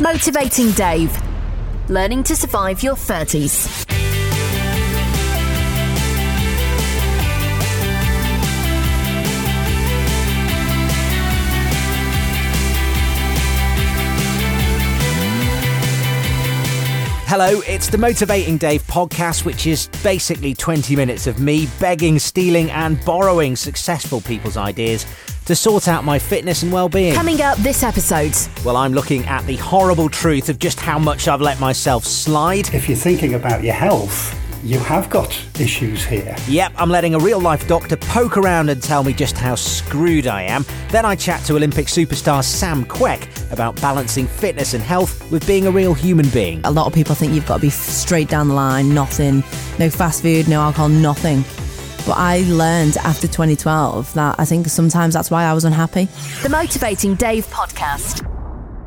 [0.00, 1.12] Motivating Dave.
[1.88, 3.84] Learning to survive your 30s.
[17.26, 22.70] Hello, it's the Motivating Dave podcast, which is basically 20 minutes of me begging, stealing,
[22.70, 25.04] and borrowing successful people's ideas
[25.48, 27.14] to sort out my fitness and well-being.
[27.14, 28.36] Coming up this episode.
[28.66, 32.74] Well, I'm looking at the horrible truth of just how much I've let myself slide.
[32.74, 36.36] If you're thinking about your health, you have got issues here.
[36.48, 40.26] Yep, I'm letting a real life doctor poke around and tell me just how screwed
[40.26, 40.66] I am.
[40.90, 45.66] Then I chat to Olympic superstar Sam Quek about balancing fitness and health with being
[45.66, 46.60] a real human being.
[46.64, 49.42] A lot of people think you've got to be straight down the line, nothing,
[49.78, 51.42] no fast food, no alcohol, nothing.
[52.08, 56.06] But I learned after 2012 that I think sometimes that's why I was unhappy.
[56.42, 58.24] The Motivating Dave podcast.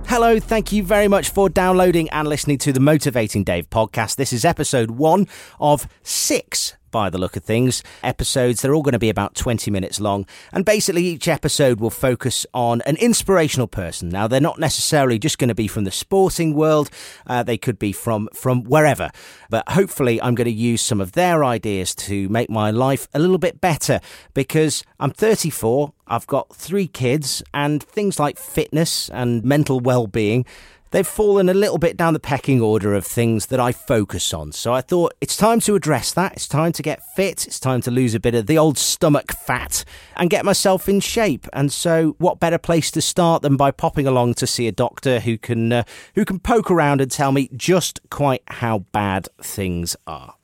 [0.08, 4.16] Hello, thank you very much for downloading and listening to the Motivating Dave podcast.
[4.16, 5.28] This is episode one
[5.60, 7.84] of six by the look of things.
[8.04, 10.26] Episodes, they're all going to be about 20 minutes long.
[10.52, 14.10] And basically, each episode will focus on an inspirational person.
[14.10, 16.90] Now, they're not necessarily just going to be from the sporting world,
[17.28, 19.10] uh, they could be from, from wherever.
[19.50, 23.20] But hopefully, I'm going to use some of their ideas to make my life a
[23.20, 24.00] little bit better
[24.34, 30.46] because I'm 34, I've got three kids, and things like fitness and mental well being
[30.92, 34.52] they've fallen a little bit down the pecking order of things that I focus on.
[34.52, 36.34] So I thought it's time to address that.
[36.34, 37.48] It's time to get fit.
[37.48, 39.84] It's time to lose a bit of the old stomach fat
[40.16, 41.48] and get myself in shape.
[41.54, 45.20] And so, what better place to start than by popping along to see a doctor
[45.20, 45.84] who can uh,
[46.16, 50.36] who can poke around and tell me just quite how bad things are.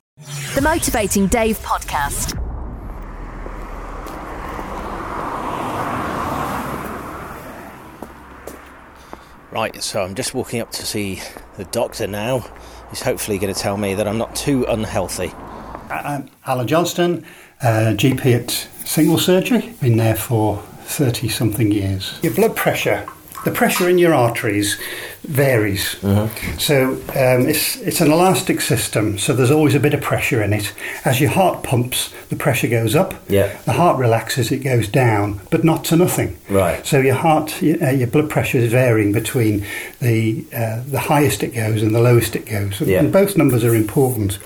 [0.54, 2.47] The Motivating Dave podcast.
[9.50, 11.22] Right, so I'm just walking up to see
[11.56, 12.44] the doctor now.
[12.90, 15.32] He's hopefully going to tell me that I'm not too unhealthy.
[15.88, 17.24] I'm Alan Johnston,
[17.62, 18.50] uh, GP at
[18.86, 19.74] Single Surgery.
[19.80, 22.18] Been there for 30 something years.
[22.22, 23.06] Your blood pressure,
[23.48, 24.78] the pressure in your arteries
[25.24, 25.96] varies.
[26.58, 30.52] So um, it's, it's an elastic system, so there's always a bit of pressure in
[30.52, 30.72] it.
[31.04, 33.14] As your heart pumps, the pressure goes up.
[33.28, 33.56] Yeah.
[33.64, 36.36] The heart relaxes, it goes down, but not to nothing.
[36.50, 36.84] Right.
[36.86, 39.64] So your heart, y- uh, your blood pressure is varying between
[40.00, 42.80] the uh, the highest it goes and the lowest it goes.
[42.80, 43.00] Yeah.
[43.00, 44.38] And both numbers are important.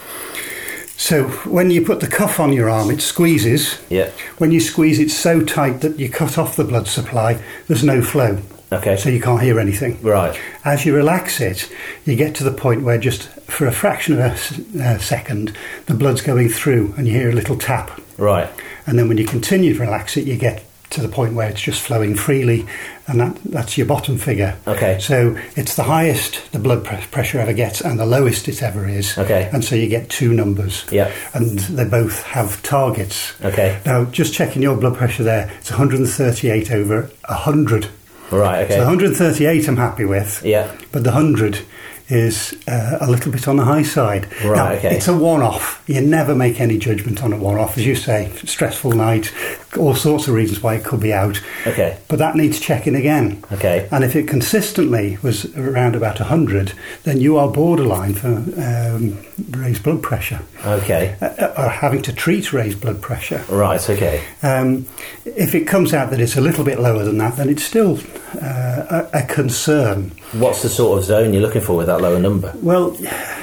[0.97, 3.81] So when you put the cuff on your arm, it squeezes.
[3.91, 4.11] Yeah.
[4.39, 8.01] When you squeeze it so tight that you cut off the blood supply, there's no
[8.03, 8.39] flow.
[8.73, 8.97] Okay.
[8.97, 10.01] So you can't hear anything.
[10.03, 10.39] Right.
[10.65, 11.71] As you relax it,
[12.05, 15.57] you get to the point where just for a fraction of a, uh, second,
[15.87, 18.01] the blood's going through and you hear a little tap.
[18.19, 18.49] Right.
[18.87, 21.61] And then when you continue to relax it, you get to the point where it's
[21.61, 22.67] just flowing freely,
[23.07, 24.57] and that, that's your bottom figure.
[24.67, 24.99] Okay.
[25.01, 28.87] So it's the highest the blood pre- pressure ever gets and the lowest it ever
[28.87, 29.17] is.
[29.17, 29.49] Okay.
[29.53, 30.85] And so you get two numbers.
[30.91, 31.13] Yeah.
[31.35, 33.33] And they both have targets.
[33.43, 33.81] Okay.
[33.87, 37.89] Now, just checking your blood pressure there, it's 138 over 100.
[38.31, 38.65] Right.
[38.65, 38.75] Okay.
[38.75, 40.43] So 138 I'm happy with.
[40.45, 40.75] Yeah.
[40.93, 41.61] But the 100
[42.09, 44.31] is uh, a little bit on the high side.
[44.45, 44.97] Right, Now, okay.
[44.97, 45.83] It's a one-off.
[45.87, 48.31] You never make any judgment on a one-off, as you say.
[48.45, 49.33] Stressful night,
[49.79, 51.41] all sorts of reasons why it could be out.
[51.67, 51.99] Okay.
[52.09, 53.43] But that needs checking again.
[53.53, 53.89] Okay.
[53.91, 56.73] And if it consistently was around about 100,
[57.05, 58.29] then you are borderline for
[58.61, 59.19] um,
[59.51, 61.17] raised blood pressure, Okay.
[61.23, 63.45] uh, or having to treat raised blood pressure.
[63.49, 63.89] Right.
[63.89, 64.23] Okay.
[64.43, 64.87] Um,
[65.25, 67.99] if it comes out that it's a little bit lower than that, then it's still
[68.41, 70.13] uh, a, a concern.
[70.33, 72.53] What's the sort of zone you're looking for with that lower number?
[72.63, 72.97] Well,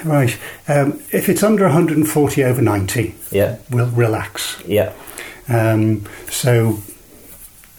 [0.05, 0.37] right.
[0.67, 3.57] Um, if it's under 140 over 90, Yeah.
[3.71, 4.61] we'll relax.
[4.67, 4.93] Yeah.
[5.49, 6.79] Um, so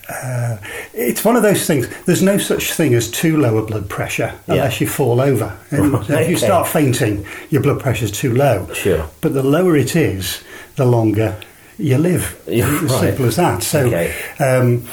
[0.09, 0.57] uh,
[0.93, 1.89] it's one of those things.
[2.05, 4.55] There's no such thing as too low a blood pressure Yeah.
[4.55, 5.57] unless you fall over.
[5.71, 8.69] And Right, If you start fainting, your blood pressure's too low.
[8.75, 9.09] Sure.
[9.21, 10.43] But the lower it is,
[10.77, 11.37] the longer
[11.81, 12.37] you live.
[12.51, 13.01] Yeah, as right.
[13.01, 13.63] simple as that.
[13.63, 14.13] So Okay.
[14.41, 14.85] um,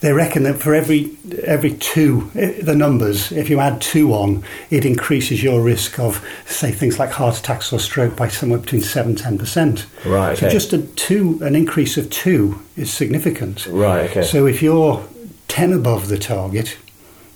[0.00, 1.10] they reckon that for every
[1.44, 6.22] every two, eh, the numbers, if you add two on, it increases your risk of,
[6.46, 9.86] say, things like heart attacks or stroke by somewhere between seven ten percent.
[10.04, 10.52] Right, So okay.
[10.52, 13.66] just a two, an increase of two is significant.
[13.66, 14.22] Right, okay.
[14.22, 15.02] So if you're
[15.48, 16.76] ten above the target,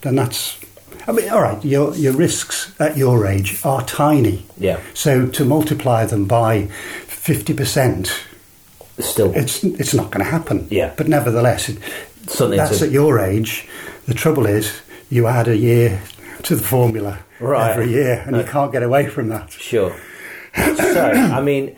[0.03, 0.59] then that's.
[1.09, 1.65] I mean, all right.
[1.65, 4.45] Your your risks at your age are tiny.
[4.59, 4.79] Yeah.
[4.95, 6.67] So to multiply them by
[7.07, 8.13] fifty percent,
[9.01, 9.33] Still.
[9.35, 10.67] it's it's not going to happen.
[10.71, 10.93] Yeah.
[10.97, 11.79] But nevertheless, it,
[12.27, 13.67] Something that's to- at your age.
[14.07, 16.03] The trouble is, you add a year
[16.45, 17.71] to the formula Right.
[17.71, 19.51] every year, and you can't get away from that.
[19.53, 19.95] Sure.
[20.55, 21.77] so, I mean,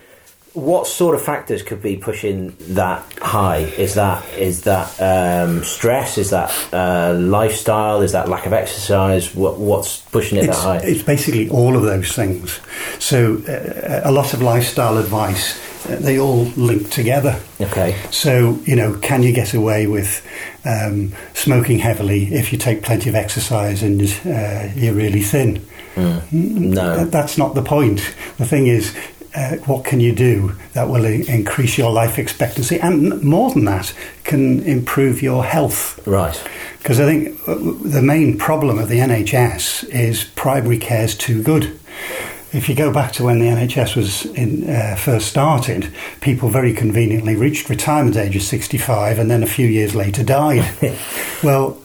[0.54, 3.58] what sort of factors could be pushing that high?
[3.78, 6.18] Is that is that um, stress?
[6.18, 8.02] Is that uh, lifestyle?
[8.02, 9.34] Is that lack of exercise?
[9.34, 10.76] What, what's pushing it it's, that high?
[10.86, 12.60] It's basically all of those things.
[12.98, 17.40] So uh, a lot of lifestyle advice, they all link together.
[17.60, 17.98] Okay.
[18.10, 20.26] So you know, can you get away with
[20.64, 25.66] um, smoking heavily if you take plenty of exercise and uh, you're really thin?
[25.94, 26.32] Mm.
[26.32, 28.14] No, that's not the point.
[28.38, 28.96] The thing is,
[29.34, 33.94] uh, what can you do that will increase your life expectancy and more than that
[34.24, 36.42] can improve your health right
[36.78, 41.42] because i think uh, the main problem of the nhs is primary care is too
[41.42, 41.78] good
[42.52, 46.72] if you go back to when the NHS was in, uh, first started, people very
[46.74, 50.70] conveniently reached retirement age of 65 and then a few years later died.
[51.42, 51.80] well,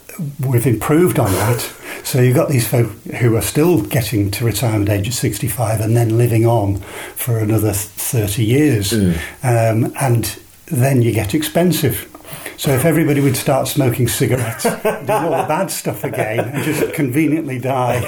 [0.45, 1.73] we've improved on that.
[2.03, 5.95] So you've got these folk who are still getting to retirement age of 65 and
[5.95, 6.77] then living on
[7.15, 8.91] for another 30 years.
[8.91, 9.15] Mm.
[9.43, 12.13] Um, and then you get expensive.
[12.57, 16.91] So if everybody would start smoking cigarettes, do all the bad stuff again, and just
[16.93, 17.99] conveniently die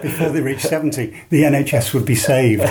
[0.00, 2.62] before they reach seventy, the NHS would be saved.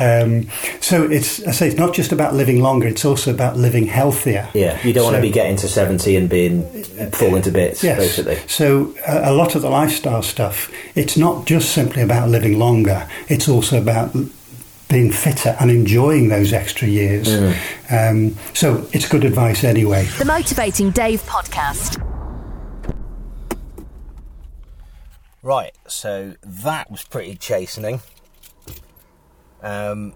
[0.00, 0.48] Um,
[0.80, 4.48] so it's I say it's not just about living longer; it's also about living healthier.
[4.54, 6.62] Yeah, you don't so, want to be getting to seventy and being
[7.10, 7.82] falling to bits.
[7.82, 7.98] Yes.
[7.98, 8.36] Basically.
[8.46, 13.48] So a lot of the lifestyle stuff, it's not just simply about living longer; it's
[13.48, 14.14] also about
[14.88, 17.28] being fitter and enjoying those extra years.
[17.28, 17.50] Mm.
[17.90, 20.04] Um, so it's good advice anyway.
[20.18, 22.00] The Motivating Dave podcast.
[25.42, 28.00] Right, so that was pretty chastening.
[29.62, 30.14] Um,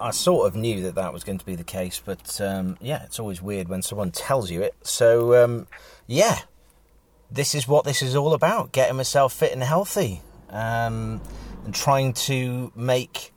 [0.00, 3.04] I sort of knew that that was going to be the case, but um, yeah,
[3.04, 4.74] it's always weird when someone tells you it.
[4.82, 5.66] So um,
[6.06, 6.40] yeah,
[7.30, 10.22] this is what this is all about: getting myself fit and healthy.
[10.50, 11.20] Um,
[11.68, 13.30] and trying to make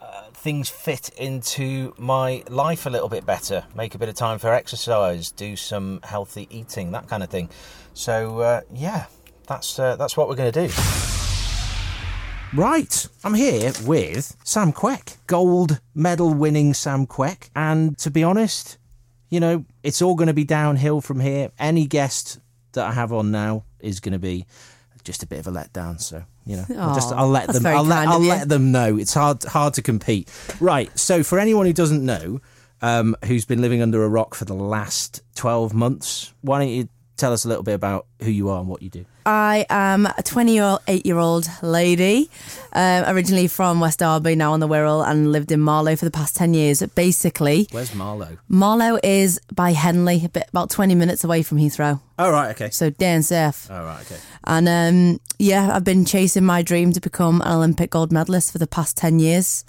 [0.00, 4.38] uh, things fit into my life a little bit better, make a bit of time
[4.38, 7.50] for exercise, do some healthy eating, that kind of thing.
[7.92, 9.06] So uh, yeah,
[9.48, 10.72] that's uh, that's what we're going to do.
[12.54, 18.78] Right, I'm here with Sam Quek, gold medal winning Sam Quek, and to be honest,
[19.28, 21.50] you know, it's all going to be downhill from here.
[21.58, 22.38] Any guest
[22.74, 24.46] that I have on now is going to be
[25.02, 26.00] just a bit of a letdown.
[26.00, 28.96] So you know, I'll just I'll let them I'll, let, I'll let them know.
[28.96, 30.30] It's hard hard to compete.
[30.60, 30.96] Right.
[30.98, 32.40] So for anyone who doesn't know,
[32.82, 36.88] um, who's been living under a rock for the last twelve months, why don't you
[37.16, 39.04] tell us a little bit about who you are and what you do?
[39.26, 42.30] I am a 28 year old lady,
[42.72, 46.10] um, originally from West Derby, now on the Wirral, and lived in Marlow for the
[46.10, 46.82] past 10 years.
[46.94, 48.38] Basically, where's Marlow?
[48.48, 52.00] Marlow is by Henley, bit, about 20 minutes away from Heathrow.
[52.18, 52.70] Oh, right, okay.
[52.70, 53.68] So, Dan safe.
[53.70, 54.20] Oh, right, okay.
[54.44, 58.58] And um, yeah, I've been chasing my dream to become an Olympic gold medalist for
[58.58, 59.64] the past 10 years.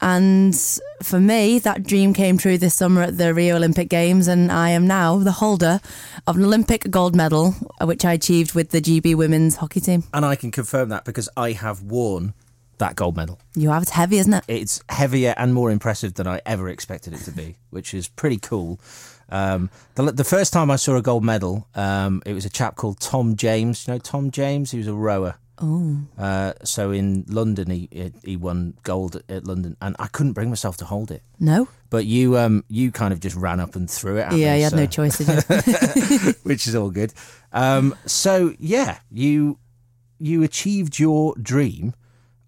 [0.00, 0.54] And
[1.02, 4.70] for me, that dream came true this summer at the Rio Olympic Games, and I
[4.70, 5.80] am now the holder
[6.26, 10.04] of an Olympic gold medal, which I achieved with the GB women's hockey team.
[10.14, 12.34] And I can confirm that because I have worn
[12.78, 13.40] that gold medal.
[13.54, 13.82] You have.
[13.82, 14.44] It's heavy, isn't it?
[14.46, 18.38] It's heavier and more impressive than I ever expected it to be, which is pretty
[18.38, 18.80] cool.
[19.30, 22.76] Um, the, the first time I saw a gold medal, um, it was a chap
[22.76, 23.86] called Tom James.
[23.86, 24.70] You know Tom James?
[24.70, 25.34] He was a rower.
[25.60, 25.98] Oh.
[26.16, 30.76] Uh, so in London, he he won gold at London, and I couldn't bring myself
[30.78, 31.22] to hold it.
[31.40, 31.68] No.
[31.90, 34.32] But you um you kind of just ran up and threw it.
[34.32, 34.76] yeah, me, you had so.
[34.76, 35.18] no choice,
[36.42, 37.12] Which is all good.
[37.52, 39.58] Um, so yeah, you
[40.18, 41.94] you achieved your dream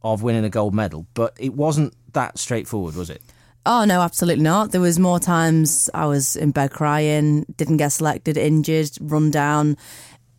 [0.03, 3.23] of winning a gold medal, but it wasn't that straightforward, was it?
[3.67, 4.73] Oh no, absolutely not.
[4.73, 9.77] There was more times I was in bed crying, didn't get selected, injured, run down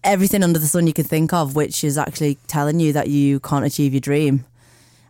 [0.03, 3.39] everything under the sun you can think of, which is actually telling you that you
[3.39, 4.45] can't achieve your dream.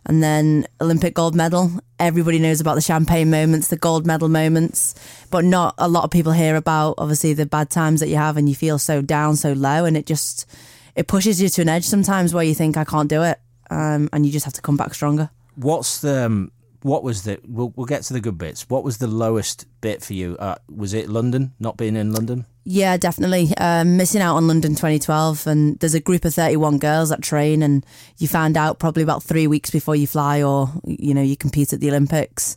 [0.04, 1.70] And then Olympic gold medal.
[2.00, 4.96] Everybody knows about the champagne moments, the gold medal moments,
[5.30, 8.36] but not a lot of people hear about obviously the bad times that you have
[8.36, 10.46] and you feel so down, so low, and it just
[10.96, 13.38] it pushes you to an edge sometimes where you think I can't do it,
[13.70, 15.30] um, and you just have to come back stronger.
[15.54, 16.50] What's the um,
[16.82, 17.40] what was the?
[17.46, 18.68] We'll, we'll get to the good bits.
[18.68, 20.36] What was the lowest bit for you?
[20.38, 21.52] Uh, was it London?
[21.58, 22.46] Not being in London?
[22.64, 23.50] Yeah, definitely.
[23.56, 25.46] Um, missing out on London 2012.
[25.46, 27.84] And there's a group of 31 girls that train, and
[28.18, 31.72] you find out probably about three weeks before you fly or, you know, you compete
[31.72, 32.56] at the Olympics.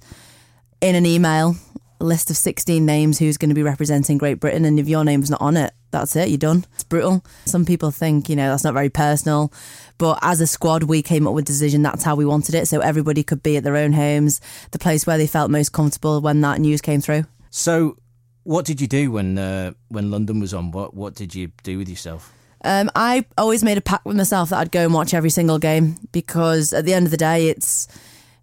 [0.82, 1.56] In an email,
[2.00, 4.66] list of 16 names who's going to be representing Great Britain.
[4.66, 6.66] And if your name's not on it, that's it, you're done.
[6.74, 7.24] It's brutal.
[7.46, 9.52] Some people think, you know, that's not very personal.
[9.98, 12.68] But as a squad, we came up with decision that's how we wanted it.
[12.68, 16.22] So everybody could be at their own homes, the place where they felt most comfortable
[16.22, 17.26] when that news came through.
[17.50, 17.98] So
[18.44, 20.72] what did you do when uh, when London was on?
[20.72, 22.32] What what did you do with yourself?
[22.64, 25.60] Um, I always made a pact with myself that I'd go and watch every single
[25.60, 27.88] game because at the end of the day, it's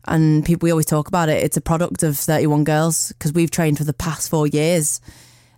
[0.05, 1.43] And people, we always talk about it.
[1.43, 5.01] It's a product of 31 girls because we've trained for the past four years,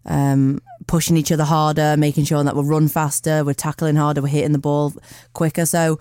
[0.05, 4.29] um, pushing each other harder, making sure that we'll run faster, we're tackling harder, we're
[4.29, 4.93] hitting the ball
[5.33, 5.67] quicker.
[5.67, 5.99] So,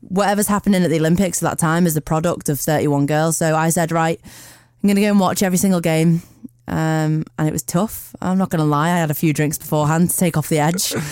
[0.00, 3.36] whatever's happening at the Olympics at that time is the product of 31 girls.
[3.36, 6.22] So, I said, right, I'm going to go and watch every single game.
[6.66, 8.14] Um, and it was tough.
[8.20, 8.90] I'm not going to lie.
[8.90, 10.94] I had a few drinks beforehand to take off the edge.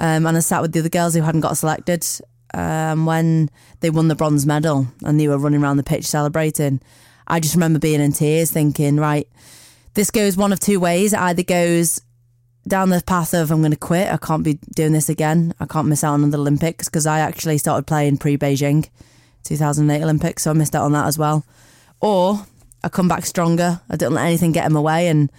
[0.00, 2.06] Um, and I sat with the other girls who hadn't got selected.
[2.54, 3.50] Um, when
[3.80, 6.80] they won the bronze medal and they were running around the pitch celebrating,
[7.26, 9.28] I just remember being in tears thinking, right,
[9.94, 11.12] this goes one of two ways.
[11.12, 12.00] It either goes
[12.66, 14.12] down the path of I'm going to quit.
[14.12, 15.54] I can't be doing this again.
[15.60, 18.88] I can't miss out on the Olympics because I actually started playing pre Beijing
[19.44, 20.42] 2008 Olympics.
[20.42, 21.44] So I missed out on that as well.
[22.00, 22.46] Or
[22.82, 23.80] I come back stronger.
[23.90, 25.30] I don't let anything get in my way, and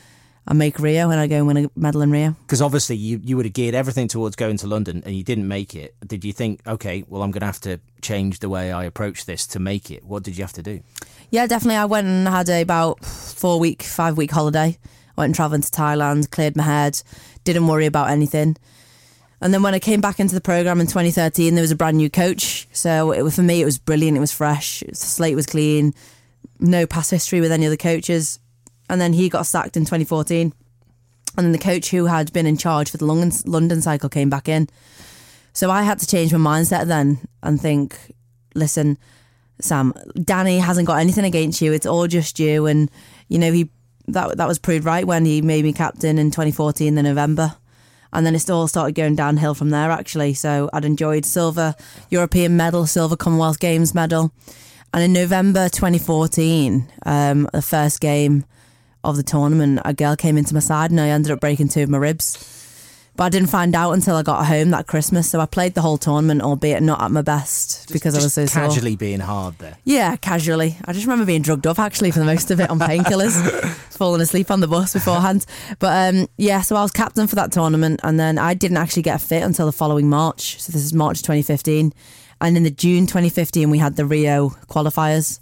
[0.47, 2.35] I make Rio and I go and win a medal in Rio.
[2.41, 5.47] Because obviously you, you would have geared everything towards going to London and you didn't
[5.47, 5.95] make it.
[6.05, 9.25] Did you think, okay, well, I'm going to have to change the way I approach
[9.25, 10.03] this to make it?
[10.03, 10.81] What did you have to do?
[11.29, 11.77] Yeah, definitely.
[11.77, 14.77] I went and had a about four week, five week holiday.
[15.17, 17.01] Went and travelled to Thailand, cleared my head,
[17.43, 18.57] didn't worry about anything.
[19.41, 21.97] And then when I came back into the program in 2013, there was a brand
[21.97, 22.67] new coach.
[22.73, 24.15] So it, was, for me, it was brilliant.
[24.15, 24.83] It was fresh.
[24.87, 25.93] the slate was clean
[26.61, 28.39] no past history with any other coaches.
[28.89, 30.53] And then he got sacked in 2014.
[31.37, 34.29] And then the coach who had been in charge for the London, London cycle came
[34.29, 34.69] back in.
[35.53, 37.97] So I had to change my mindset then and think,
[38.53, 38.97] listen,
[39.59, 41.73] Sam, Danny hasn't got anything against you.
[41.73, 42.67] It's all just you.
[42.67, 42.91] And,
[43.27, 43.69] you know, he
[44.13, 47.55] that that was proved right when he made me captain in 2014 in November.
[48.13, 50.33] And then it all started going downhill from there, actually.
[50.33, 51.75] So I'd enjoyed silver
[52.09, 54.31] European medal, silver Commonwealth Games medal.
[54.93, 58.43] And in November 2014, um, the first game
[59.03, 61.83] of the tournament, a girl came into my side and I ended up breaking two
[61.83, 62.60] of my ribs.
[63.17, 65.29] But I didn't find out until I got home that Christmas.
[65.29, 68.33] So I played the whole tournament, albeit not at my best Just- because I was
[68.33, 68.63] so sore.
[68.63, 69.77] casually being hard there.
[69.83, 70.77] Yeah, casually.
[70.85, 73.35] I just remember being drugged up actually for the most of it on painkillers,
[73.91, 75.45] falling asleep on the bus beforehand.
[75.79, 79.03] But um, yeah, so I was captain for that tournament, and then I didn't actually
[79.03, 80.59] get fit until the following March.
[80.61, 81.93] So this is March 2015,
[82.39, 85.40] and in the June 2015 we had the Rio qualifiers.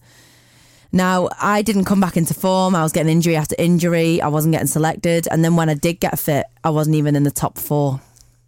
[0.91, 2.75] Now I didn't come back into form.
[2.75, 4.22] I was getting injury after injury.
[4.22, 7.24] I wasn't getting selected, and then when I did get fit, I wasn't even in
[7.24, 8.01] the top four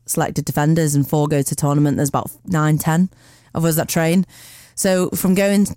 [0.05, 1.97] selected defenders, and four go to tournament.
[1.97, 3.09] There's about nine, ten
[3.53, 4.25] of us that train.
[4.75, 5.67] So from going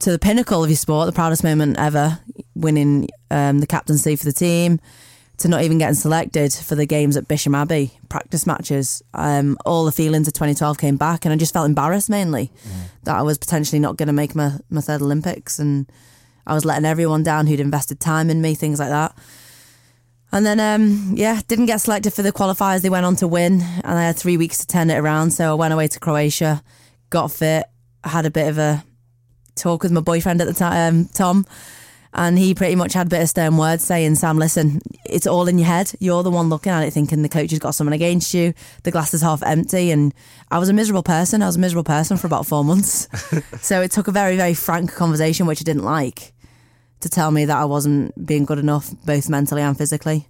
[0.00, 2.18] to the pinnacle of your sport, the proudest moment ever,
[2.54, 4.80] winning um, the captaincy for the team,
[5.42, 9.02] to not even getting selected for the games at Bisham Abbey practice matches.
[9.12, 12.52] Um, all the feelings of 2012 came back, and I just felt embarrassed mainly
[13.02, 15.90] that I was potentially not going to make my, my third Olympics, and
[16.46, 19.16] I was letting everyone down who'd invested time in me, things like that.
[20.30, 22.82] And then, um, yeah, didn't get selected for the qualifiers.
[22.82, 25.32] They went on to win, and I had three weeks to turn it around.
[25.32, 26.62] So I went away to Croatia,
[27.10, 27.66] got fit,
[28.04, 28.84] had a bit of a
[29.56, 31.46] talk with my boyfriend at the time, um, Tom,
[32.14, 35.48] and he pretty much had a bit of stern words saying, Sam, listen, it's all
[35.48, 35.92] in your head.
[35.98, 38.52] You're the one looking at it thinking the coach has got someone against you.
[38.82, 39.90] The glass is half empty.
[39.90, 40.12] And
[40.50, 41.42] I was a miserable person.
[41.42, 43.08] I was a miserable person for about four months.
[43.62, 46.34] so it took a very, very frank conversation, which I didn't like,
[47.00, 50.28] to tell me that I wasn't being good enough, both mentally and physically.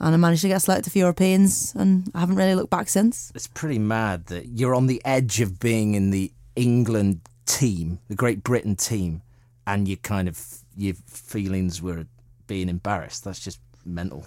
[0.00, 3.30] And I managed to get selected for Europeans, and I haven't really looked back since.
[3.34, 8.14] It's pretty mad that you're on the edge of being in the England team, the
[8.14, 9.20] Great Britain team,
[9.66, 12.06] and you kind of your feelings were
[12.46, 13.24] being embarrassed.
[13.24, 14.26] That's just mental.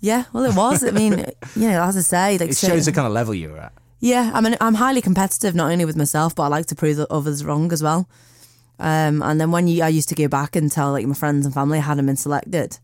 [0.00, 0.84] Yeah, well, it was.
[0.84, 1.12] I mean,
[1.56, 3.72] you know, as I say, like It shows the kind of level you were at.
[3.98, 6.98] Yeah, I mean, I'm highly competitive, not only with myself, but I like to prove
[6.98, 8.08] that others wrong as well.
[8.78, 11.46] Um, and then when you, I used to go back and tell like my friends
[11.46, 12.78] and family I hadn't been selected,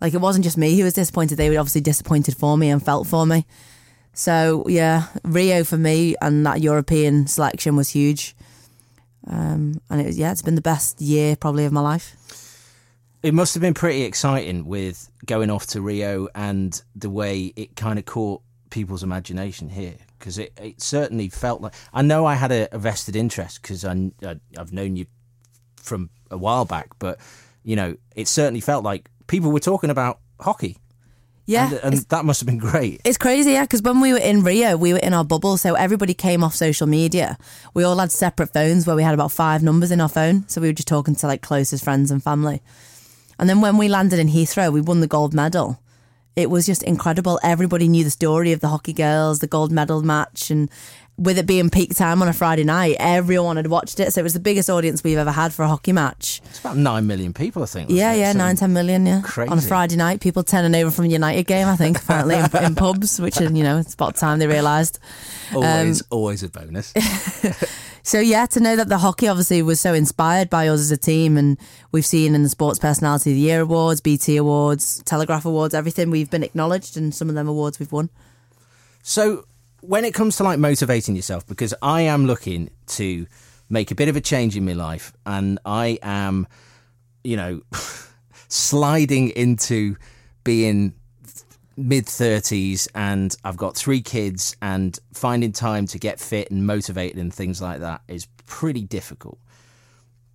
[0.00, 2.84] like it wasn't just me who was disappointed; they were obviously disappointed for me and
[2.84, 3.46] felt for me.
[4.12, 8.36] So yeah, Rio for me and that European selection was huge.
[9.26, 12.16] Um, and it was, yeah, it's been the best year probably of my life.
[13.22, 17.76] It must have been pretty exciting with going off to Rio and the way it
[17.76, 22.34] kind of caught people's imagination here because it, it certainly felt like I know I
[22.34, 25.06] had a, a vested interest because I, I I've known you
[25.76, 27.18] from a while back, but
[27.62, 30.78] you know it certainly felt like people were talking about hockey.
[31.44, 33.00] Yeah, and, and that must have been great.
[33.04, 35.74] It's crazy, yeah, because when we were in Rio, we were in our bubble, so
[35.74, 37.36] everybody came off social media.
[37.74, 40.60] We all had separate phones where we had about five numbers in our phone, so
[40.60, 42.62] we were just talking to like closest friends and family.
[43.42, 45.82] And then when we landed in Heathrow, we won the gold medal.
[46.36, 47.40] It was just incredible.
[47.42, 50.70] Everybody knew the story of the hockey girls, the gold medal match, and
[51.18, 54.12] with it being peak time on a Friday night, everyone had watched it.
[54.12, 56.40] So it was the biggest audience we've ever had for a hockey match.
[56.50, 57.90] It's about nine million people, I think.
[57.90, 58.20] Yeah, it?
[58.20, 59.22] yeah, So- nine, ten million, yeah.
[59.24, 59.50] Crazy.
[59.50, 62.64] On a Friday night, people turning over from a United game, I think, apparently in,
[62.64, 65.00] in pubs, which, is, you know, it's about time they realised.
[65.52, 66.94] Always, um, always a bonus.
[68.04, 70.96] So yeah, to know that the hockey obviously was so inspired by us as a
[70.96, 71.56] team, and
[71.92, 76.10] we've seen in the Sports Personality of the Year awards, BT awards, Telegraph awards, everything
[76.10, 78.10] we've been acknowledged, and some of them awards we've won.
[79.02, 79.44] So
[79.82, 83.26] when it comes to like motivating yourself, because I am looking to
[83.68, 86.48] make a bit of a change in my life, and I am,
[87.22, 87.62] you know,
[88.48, 89.96] sliding into
[90.42, 90.94] being
[91.76, 97.18] mid 30s and I've got three kids and finding time to get fit and motivated
[97.18, 99.38] and things like that is pretty difficult.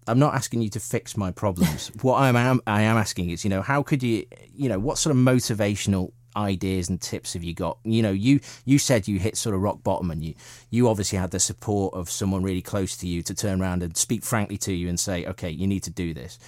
[0.07, 1.91] I'm not asking you to fix my problems.
[2.01, 4.25] what I am I am asking is, you know, how could you,
[4.55, 7.77] you know, what sort of motivational ideas and tips have you got?
[7.83, 10.33] You know, you you said you hit sort of rock bottom and you
[10.69, 13.97] you obviously had the support of someone really close to you to turn around and
[13.97, 16.39] speak frankly to you and say, "Okay, you need to do this."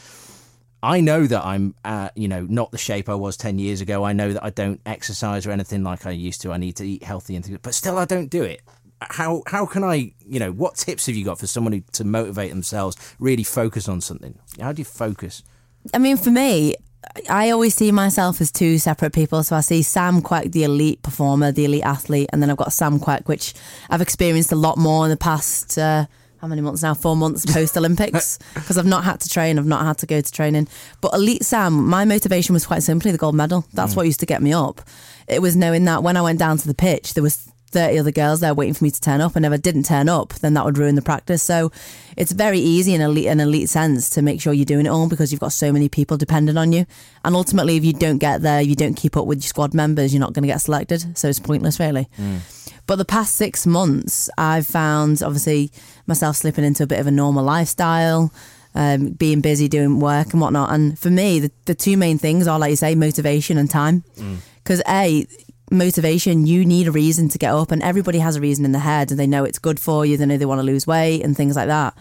[0.82, 4.04] I know that I'm, uh, you know, not the shape I was 10 years ago.
[4.04, 6.52] I know that I don't exercise or anything like I used to.
[6.52, 8.62] I need to eat healthy and things, but still I don't do it.
[9.02, 12.04] How how can I, you know, what tips have you got for someone who, to
[12.04, 14.38] motivate themselves, really focus on something?
[14.60, 15.42] How do you focus?
[15.94, 16.76] I mean, for me,
[17.30, 19.42] I always see myself as two separate people.
[19.44, 22.74] So I see Sam Quek, the elite performer, the elite athlete, and then I've got
[22.74, 23.54] Sam Quek, which
[23.90, 25.78] I've experienced a lot more in the past.
[25.78, 26.06] Uh,
[26.42, 26.94] how many months now?
[26.94, 29.60] Four months post Olympics because I've not had to train.
[29.60, 30.68] I've not had to go to training.
[31.02, 33.66] But Elite Sam, my motivation was quite simply the gold medal.
[33.74, 33.98] That's mm.
[33.98, 34.82] what used to get me up.
[35.28, 38.12] It was knowing that when I went down to the pitch, there was 30 other
[38.12, 39.36] girls there waiting for me to turn up.
[39.36, 41.42] And if I didn't turn up, then that would ruin the practice.
[41.42, 41.72] So
[42.18, 45.08] it's very easy in elite, an elite sense to make sure you're doing it all
[45.08, 46.86] because you've got so many people dependent on you.
[47.24, 50.14] And ultimately, if you don't get there, you don't keep up with your squad members,
[50.14, 51.18] you're not going to get selected.
[51.18, 52.08] So it's pointless, really.
[52.18, 52.40] Mm.
[52.88, 55.72] But the past six months, I've found obviously
[56.08, 58.34] myself slipping into a bit of a normal lifestyle.
[58.76, 60.72] Um, being busy doing work and whatnot.
[60.72, 64.04] And for me, the, the two main things are, like you say, motivation and time.
[64.64, 65.26] Because, mm.
[65.26, 65.28] A,
[65.72, 68.82] motivation, you need a reason to get up, and everybody has a reason in their
[68.82, 71.24] head, and they know it's good for you, they know they want to lose weight
[71.24, 71.98] and things like that.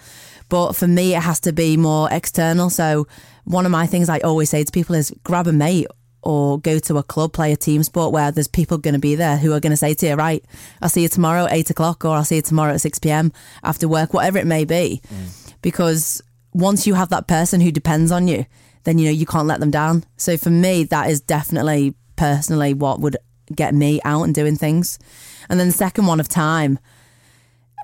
[0.49, 2.71] But for me, it has to be more external.
[2.71, 3.07] So,
[3.45, 5.87] one of my things I always say to people is grab a mate
[6.23, 9.15] or go to a club, play a team sport where there's people going to be
[9.15, 10.45] there who are going to say to you, right,
[10.83, 13.33] I'll see you tomorrow at eight o'clock or I'll see you tomorrow at 6 p.m.
[13.63, 15.01] after work, whatever it may be.
[15.09, 15.55] Mm.
[15.63, 16.21] Because
[16.53, 18.47] once you have that person who depends on you,
[18.85, 20.05] then you know you can't let them down.
[20.17, 23.17] So for me, that is definitely personally what would
[23.55, 24.99] get me out and doing things.
[25.49, 26.79] And then the second one of time,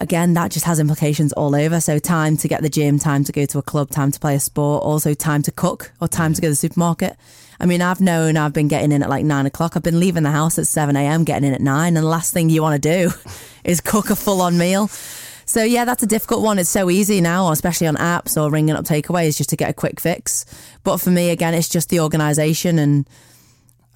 [0.01, 1.81] again, that just has implications all over.
[1.81, 4.35] So time to get the gym, time to go to a club, time to play
[4.35, 7.17] a sport, also time to cook or time to go to the supermarket.
[7.61, 9.77] I mean, I've known I've been getting in at like nine o'clock.
[9.77, 11.97] I've been leaving the house at 7 a.m., getting in at nine.
[11.97, 13.13] And the last thing you want to do
[13.65, 14.89] is cook a full on meal.
[15.47, 16.59] So, yeah, that's a difficult one.
[16.59, 19.75] It's so easy now, especially on apps or ringing up takeaways just to get a
[19.75, 20.47] quick fix.
[20.85, 23.09] But for me, again, it's just the organisation and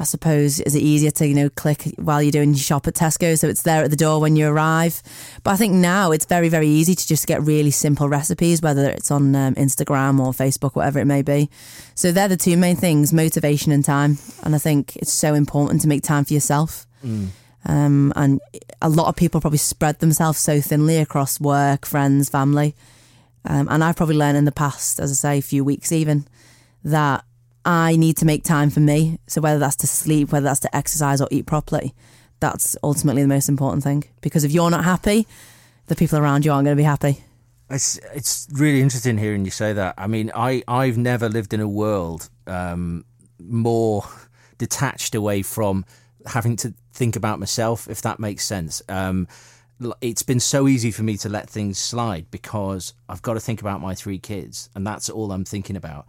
[0.00, 2.94] I suppose, is it easier to, you know, click while you're doing your shop at
[2.94, 5.02] Tesco so it's there at the door when you arrive?
[5.42, 8.88] But I think now it's very, very easy to just get really simple recipes, whether
[8.90, 11.50] it's on um, Instagram or Facebook, whatever it may be.
[11.96, 14.18] So they're the two main things motivation and time.
[14.44, 16.86] And I think it's so important to make time for yourself.
[17.04, 17.28] Mm.
[17.66, 18.40] Um, and
[18.80, 22.76] a lot of people probably spread themselves so thinly across work, friends, family.
[23.44, 26.26] Um, and I've probably learned in the past, as I say, a few weeks even,
[26.84, 27.24] that
[27.64, 29.18] I need to make time for me.
[29.26, 31.94] So whether that's to sleep, whether that's to exercise or eat properly,
[32.40, 34.04] that's ultimately the most important thing.
[34.20, 35.26] Because if you're not happy,
[35.86, 37.24] the people around you aren't going to be happy.
[37.70, 39.94] It's it's really interesting hearing you say that.
[39.98, 43.04] I mean, I I've never lived in a world um,
[43.38, 44.04] more
[44.56, 45.84] detached away from
[46.26, 48.82] having to think about myself, if that makes sense.
[48.88, 49.28] Um,
[50.00, 53.60] it's been so easy for me to let things slide because I've got to think
[53.60, 56.06] about my three kids, and that's all I'm thinking about.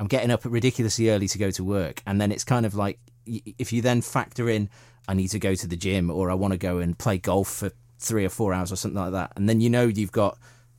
[0.00, 2.98] I'm getting up ridiculously early to go to work, and then it's kind of like
[3.26, 4.70] if you then factor in
[5.06, 7.48] I need to go to the gym or I want to go and play golf
[7.48, 10.38] for three or four hours or something like that, and then you know you've got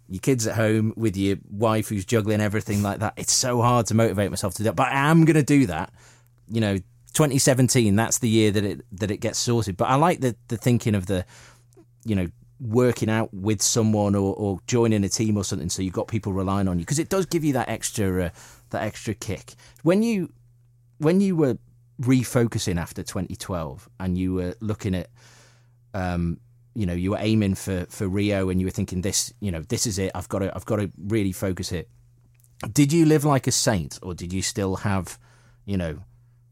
[0.09, 3.13] your kids at home with your wife who's juggling everything like that.
[3.15, 5.67] It's so hard to motivate myself to do that, but I am going to do
[5.67, 5.93] that.
[6.49, 6.77] You know,
[7.13, 9.77] 2017, that's the year that it that it gets sorted.
[9.77, 11.25] But I like the the thinking of the,
[12.05, 12.27] you know,
[12.59, 16.33] working out with someone or, or joining a team or something, so you've got people
[16.33, 18.25] relying on you because it does give you that extra.
[18.25, 18.29] Uh,
[18.71, 19.53] that extra kick.
[19.83, 20.31] When you
[20.97, 21.57] when you were
[22.01, 25.07] refocusing after 2012 and you were looking at
[25.93, 26.39] um,
[26.73, 29.61] you know you were aiming for for Rio and you were thinking this you know
[29.61, 31.89] this is it I've got to I've got to really focus it.
[32.71, 35.19] Did you live like a saint or did you still have
[35.65, 35.93] you know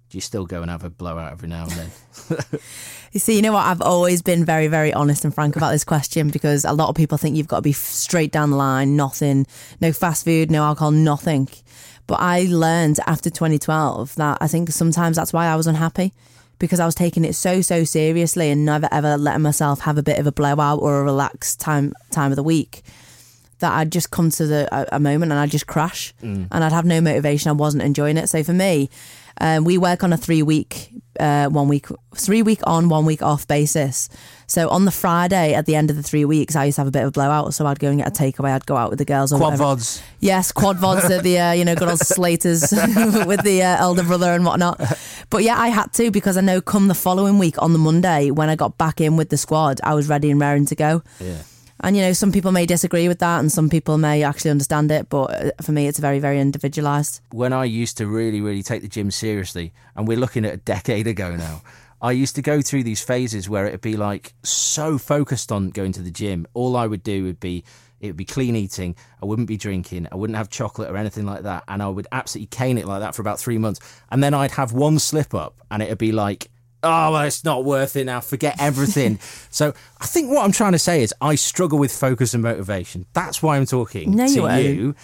[0.09, 2.59] do you still go and have a blowout every now and then?
[3.11, 3.65] You see you know what?
[3.65, 6.95] I've always been very very honest and frank about this question because a lot of
[6.95, 9.47] people think you've got to be straight down the line nothing
[9.81, 11.47] no fast food no alcohol nothing
[12.09, 16.11] but I learned after 2012 that I think sometimes that's why I was unhappy
[16.57, 20.01] because I was taking it so so seriously and never ever letting myself have a
[20.01, 22.81] bit of a blowout or a relaxed time time of the week
[23.59, 26.47] that I'd just come to the a, a moment and I'd just crash mm.
[26.51, 27.49] and I'd have no motivation.
[27.49, 28.27] I wasn't enjoying it.
[28.27, 28.89] So for me,
[29.39, 33.21] um, we work on a three week, uh, one week, three week on, one week
[33.21, 34.09] off basis.
[34.47, 36.87] So on the Friday at the end of the three weeks, I used to have
[36.87, 37.53] a bit of a blowout.
[37.53, 38.51] So I'd go and get a takeaway.
[38.51, 39.31] I'd go out with the girls.
[39.31, 39.75] Or Quad whatever.
[39.81, 40.01] vods.
[40.19, 42.71] Yes, quad vods at the uh, you know good old Slaters
[43.27, 44.81] with the uh, elder brother and whatnot.
[45.29, 48.31] But yeah, I had to because I know come the following week on the Monday
[48.31, 51.03] when I got back in with the squad, I was ready and raring to go.
[51.19, 51.37] Yeah.
[51.81, 54.91] And you know, some people may disagree with that, and some people may actually understand
[54.91, 55.09] it.
[55.09, 57.21] But uh, for me, it's very, very individualized.
[57.31, 60.57] when I used to really, really take the gym seriously, and we're looking at a
[60.57, 61.61] decade ago now,
[62.01, 65.91] I used to go through these phases where it'd be like so focused on going
[65.93, 66.47] to the gym.
[66.53, 67.63] All I would do would be
[67.99, 68.95] it would be clean eating.
[69.21, 70.07] I wouldn't be drinking.
[70.09, 71.65] I wouldn't have chocolate or anything like that.
[71.67, 73.81] And I would absolutely cane it like that for about three months.
[74.09, 76.49] And then I'd have one slip up, and it'd be like.
[76.81, 78.21] Oh, well, it's not worth it now.
[78.21, 79.19] Forget everything.
[79.51, 83.05] so I think what I'm trying to say is I struggle with focus and motivation.
[83.13, 84.95] That's why I'm talking No, to you you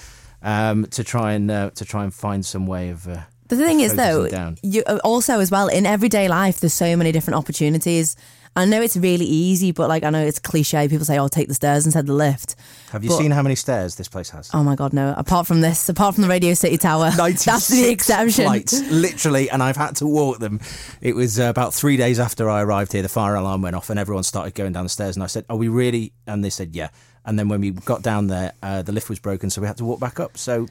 [0.42, 3.08] um, to try and uh, to try and find some way of.
[3.08, 4.58] Uh, The thing is, though, down.
[4.64, 8.16] you uh, also as well in everyday life, there's so many different opportunities.
[8.58, 10.88] I know it's really easy, but like I know it's cliche.
[10.88, 12.56] People say, "Oh, take the stairs instead of the lift."
[12.92, 14.50] Have you But- seen how many stairs this place has?
[14.54, 15.14] Oh my god, no!
[15.18, 18.46] Apart from this, apart from the Radio City Tower, that's the 96 exception.
[18.46, 20.62] Flights, literally, and I've had to walk them.
[21.02, 23.90] It was uh, about three days after I arrived here, the fire alarm went off,
[23.90, 25.18] and everyone started going down the stairs.
[25.18, 26.90] And I said, "Are we really?" And they said, "Yeah."
[27.26, 29.78] And then when we got down there, uh, the lift was broken, so we had
[29.78, 30.38] to walk back up.
[30.38, 30.68] So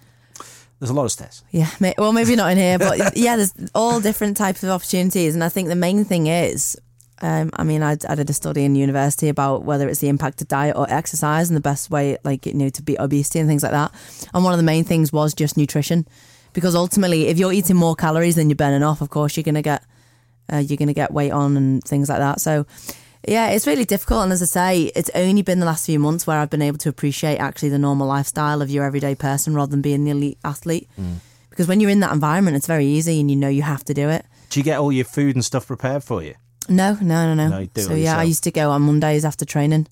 [0.78, 1.42] there's a lot of stairs.
[1.50, 1.68] Yeah,
[1.98, 5.48] well, maybe not in here, but yeah, there's all different types of opportunities, and I
[5.50, 6.76] think the main thing is,
[7.24, 10.42] um, I mean, I, I did a study in university about whether it's the impact
[10.42, 13.48] of diet or exercise and the best way, like you know, to beat obesity and
[13.48, 13.92] things like that.
[14.34, 16.06] And one of the main things was just nutrition,
[16.52, 19.62] because ultimately, if you're eating more calories than you're burning off, of course, you're gonna
[19.62, 19.82] get
[20.52, 22.40] uh, you're gonna get weight on and things like that.
[22.40, 22.66] So.
[23.26, 24.24] Yeah, it's really difficult.
[24.24, 26.76] And as I say, it's only been the last few months where I've been able
[26.76, 30.36] to appreciate actually the normal lifestyle of your everyday person rather than being the elite
[30.44, 30.90] athlete.
[31.48, 33.94] Because when you're in that environment, it's very easy and you know you have to
[33.94, 34.26] do it.
[34.50, 36.34] Do you get all your food and stuff prepared for you?
[36.68, 37.48] No, no, no, no.
[37.48, 39.86] No, you so yeah, I used to go on Mondays after training.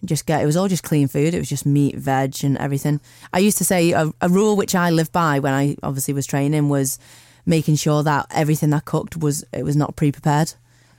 [0.00, 1.34] and Just get it was all just clean food.
[1.34, 3.00] It was just meat, veg, and everything.
[3.32, 6.26] I used to say a, a rule which I lived by when I obviously was
[6.26, 6.98] training was
[7.44, 10.54] making sure that everything I cooked was it was not pre-prepared.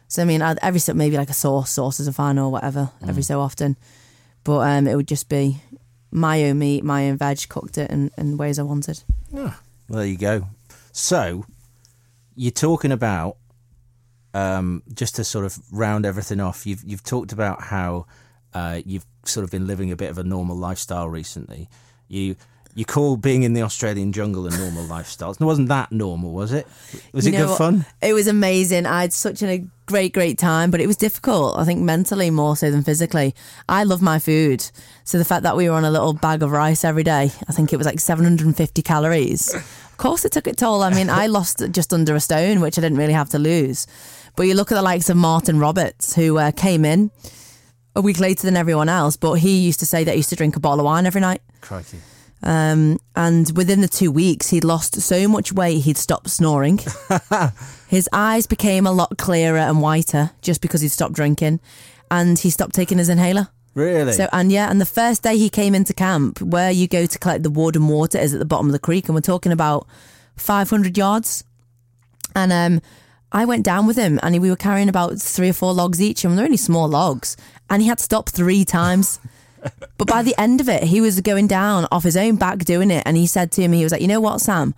[0.08, 2.92] So I mean, I'd, every so maybe like a sauce, sauces are fine or whatever,
[3.04, 3.10] Mm.
[3.10, 3.76] every so often.
[4.46, 5.62] But um, it would just be
[6.10, 9.04] my own meat, my own veg, cooked it in, in ways I wanted.
[9.30, 9.54] Well,
[9.90, 10.48] there you go.
[10.94, 11.44] So,
[12.34, 13.36] you're talking about
[14.34, 16.66] um, just to sort of round everything off.
[16.66, 18.06] You've you've talked about how
[18.54, 21.70] uh, you've sort of been living a bit of a normal lifestyle recently.
[22.08, 22.36] You
[22.76, 25.32] you call being in the Australian jungle a normal lifestyle.
[25.32, 26.68] It wasn't that normal, was it?
[27.12, 27.58] Was You it good what?
[27.58, 27.86] fun?
[28.04, 28.86] It was amazing.
[28.86, 31.58] I had such a great, great time, but it was difficult.
[31.58, 33.34] I think mentally more so than physically.
[33.68, 34.70] I love my food.
[35.06, 37.52] So the fact that we were on a little bag of rice every day, I
[37.52, 39.56] think it was like 750 calories.
[39.56, 40.84] Of course, it took its toll.
[40.84, 43.88] I mean, I lost just under a stone, which I didn't really have to lose.
[44.38, 47.10] But you look at the likes of Martin Roberts, who uh, came in
[47.96, 50.36] a week later than everyone else, but he used to say that he used to
[50.36, 51.42] drink a bottle of wine every night.
[51.62, 51.98] Crikey.
[52.44, 56.80] Um, and within the two weeks, he'd lost so much weight, he'd stopped snoring.
[57.88, 61.60] his eyes became a lot clearer and whiter just because he'd stopped drinking.
[62.12, 63.48] And he stopped taking his inhaler.
[63.74, 64.14] Really?
[64.14, 67.20] So, and yeah, and the first day he came into camp, where you go to
[67.20, 69.52] collect the wood and water is at the bottom of the creek, and we're talking
[69.52, 69.88] about
[70.36, 71.44] 500 yards.
[72.36, 72.82] And um,
[73.32, 76.24] I went down with him, and we were carrying about three or four logs each,
[76.24, 77.36] and they're only small logs.
[77.70, 79.20] And he had to stop three times.
[79.98, 82.92] but by the end of it, he was going down off his own back doing
[82.92, 84.74] it, and he said to me, he was like, "You know what, Sam."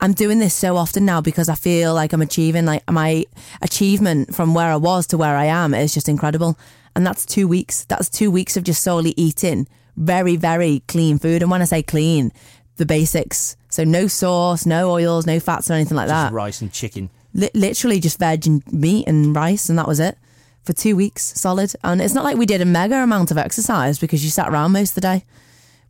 [0.00, 3.24] I'm doing this so often now because I feel like I'm achieving like my
[3.60, 6.56] achievement from where I was to where I am is just incredible.
[6.94, 7.84] And that's two weeks.
[7.84, 11.42] That's two weeks of just solely eating very, very clean food.
[11.42, 12.32] And when I say clean,
[12.76, 13.56] the basics.
[13.68, 16.32] So no sauce, no oils, no fats or anything like Just that.
[16.32, 17.10] rice and chicken.
[17.34, 20.16] Li- literally just veg and meat and rice, and that was it
[20.64, 21.72] for two weeks solid.
[21.84, 24.72] And it's not like we did a mega amount of exercise because you sat around
[24.72, 25.24] most of the day.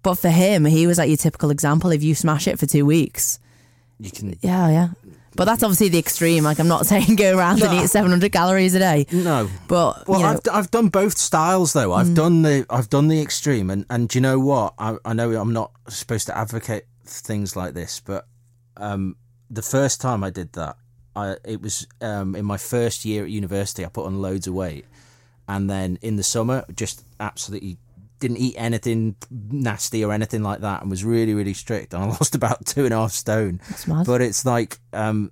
[0.02, 1.90] But for him, he was like your typical example.
[1.90, 3.38] If you smash it for two weeks,
[3.98, 4.36] You can.
[4.42, 4.88] yeah, yeah.
[5.36, 6.42] But that's obviously the extreme.
[6.44, 9.06] Like I'm not saying go around and eat 700 calories a day.
[9.12, 9.48] No.
[9.68, 11.92] But Well, you know, I've, I've done both styles though.
[11.92, 14.74] I've done the I've done the extreme, and and do you know what?
[14.78, 18.26] I, I know I'm not supposed to advocate things like this, but
[18.76, 19.16] um,
[19.50, 20.76] the first time I did that,
[21.22, 23.84] I it was um, in my first year at university.
[23.84, 24.84] I put on loads of weight,
[25.46, 27.76] and then in the summer, just absolutely
[28.20, 31.94] didn't eat anything nasty or anything like that, and was really really strict.
[31.94, 33.60] And I lost about two and a half stone.
[34.06, 35.30] But it's like um,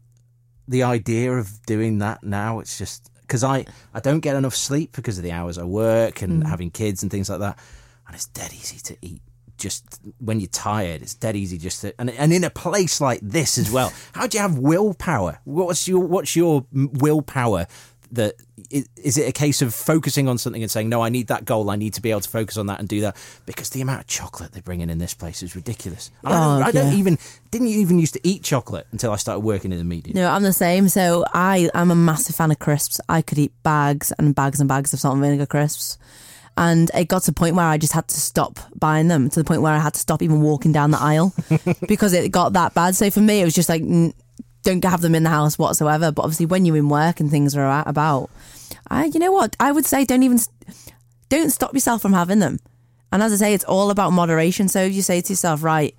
[0.69, 2.61] the idea of doing that now.
[2.61, 6.23] It's just because I I don't get enough sleep because of the hours I work
[6.23, 6.47] and Mm.
[6.49, 7.59] having kids and things like that,
[8.07, 9.23] and it's dead easy to eat
[9.59, 13.21] just when you're tired, it's dead easy just to, and and in a place like
[13.23, 13.93] this as well.
[14.13, 15.41] How do you have willpower?
[15.45, 17.67] What's your what's your willpower
[18.13, 18.35] that
[18.71, 21.71] is it a case of focusing on something and saying no i need that goal.
[21.71, 23.17] I need to be able to focus on that and do that
[23.47, 26.11] because the amount of chocolate they're bringing in this place is ridiculous.
[26.25, 27.19] Oh, I, don't, I don't even
[27.51, 30.15] didn't you even used to eat chocolate until i started working in the media?
[30.15, 30.89] No i'm the same.
[30.89, 33.01] So i i'm a massive fan of crisps.
[33.09, 35.99] I could eat bags and bags and bags of salt and vinegar crisps
[36.57, 39.41] and it got to the point where I just had to stop buying them to
[39.41, 41.35] the point where I had to stop even walking down the aisle
[41.89, 42.97] because it got that bad.
[42.97, 43.83] So for me, it was just like
[44.63, 46.11] don't have them in the house whatsoever.
[46.11, 48.31] But obviously, when you're in work and things are about,
[48.89, 50.39] I, you know what, I would say don't even
[51.29, 52.59] don't stop yourself from having them.
[53.13, 54.69] And as I say, it's all about moderation.
[54.69, 55.95] So if you say to yourself, right,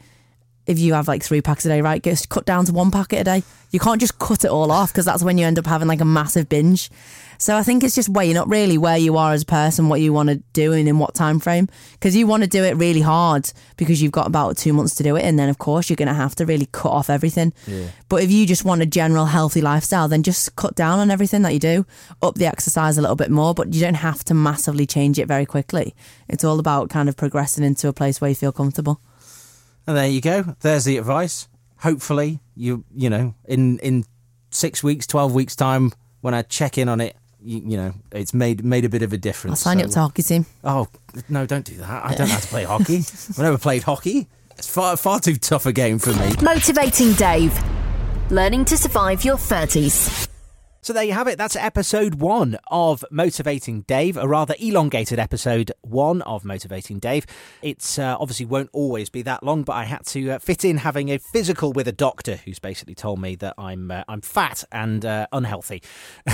[0.68, 3.22] if you have like three packs a day, right, just cut down to one packet
[3.22, 3.44] a day.
[3.72, 6.02] You can't just cut it all off because that's when you end up having like
[6.02, 6.90] a massive binge.
[7.40, 10.02] So I think it's just weighing up really where you are as a person, what
[10.02, 11.70] you want to do and in what time frame.
[11.94, 15.04] Because you want to do it really hard because you've got about two months to
[15.04, 17.54] do it, and then of course you're going to have to really cut off everything.
[17.66, 17.88] Yeah.
[18.10, 21.44] But if you just want a general healthy lifestyle, then just cut down on everything
[21.44, 21.86] that you do,
[22.22, 25.28] up the exercise a little bit more, but you don't have to massively change it
[25.28, 25.96] very quickly.
[26.28, 29.00] It's all about kind of progressing into a place where you feel comfortable.
[29.88, 30.56] And there you go.
[30.60, 31.48] There's the advice.
[31.80, 34.06] Hopefully, you you know in in
[34.52, 38.34] six weeks, twelve weeks time, when I check in on it, you, you, know, it's
[38.34, 39.66] made made a bit of a difference.
[39.66, 40.46] I'll sign so, up to hockey team.
[40.64, 40.88] Oh
[41.30, 42.06] no, don't do that.
[42.06, 42.98] I don't know how to play hockey.
[43.30, 44.28] I've never played hockey.
[44.58, 46.34] It's far far too tough a game for me.
[46.42, 47.58] Motivating Dave,
[48.30, 50.28] learning to survive your thirties.
[50.88, 51.38] So there you have it.
[51.38, 57.26] That's episode one of Motivating Dave, a rather elongated episode one of Motivating Dave.
[57.62, 60.78] It's uh, obviously won't always be that long, but I had to uh, fit in
[60.78, 64.64] having a physical with a doctor who's basically told me that I'm uh, I'm fat
[64.72, 65.84] and uh, unhealthy,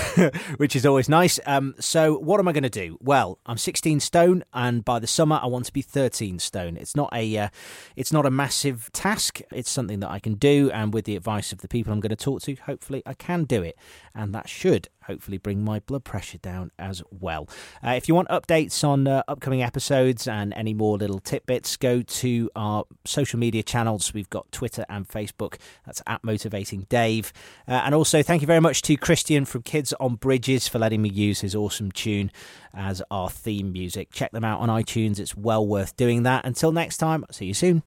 [0.57, 1.39] which is always nice.
[1.47, 2.99] Um, so what am I going to do?
[3.01, 6.77] Well, I'm 16 stone, and by the summer I want to be 13 stone.
[6.77, 7.49] It's not a uh,
[7.95, 9.41] it's not a massive task.
[9.51, 12.11] It's something that I can do, and with the advice of the people I'm going
[12.11, 13.75] to talk to, hopefully I can do it,
[14.13, 17.47] and that that should hopefully bring my blood pressure down as well.
[17.85, 22.01] Uh, if you want updates on uh, upcoming episodes and any more little tidbits, go
[22.01, 24.13] to our social media channels.
[24.13, 25.55] We've got Twitter and Facebook.
[25.85, 27.31] That's at Motivating Dave.
[27.67, 31.01] Uh, and also, thank you very much to Christian from Kids on Bridges for letting
[31.01, 32.31] me use his awesome tune
[32.73, 34.11] as our theme music.
[34.11, 35.19] Check them out on iTunes.
[35.19, 36.45] It's well worth doing that.
[36.45, 37.81] Until next time, see you soon.